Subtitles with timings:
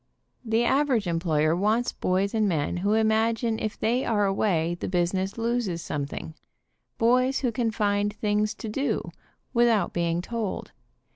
[0.43, 5.37] The average employer wants boys and men who imagine if they are away the business
[5.37, 6.33] loses something,
[6.97, 9.11] boys who can find things to do
[9.53, 10.71] without being told.